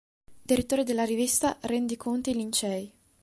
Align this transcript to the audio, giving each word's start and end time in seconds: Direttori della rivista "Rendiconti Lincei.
Direttori 0.41 0.83
della 0.83 1.03
rivista 1.03 1.57
"Rendiconti 1.61 2.33
Lincei. 2.33 2.91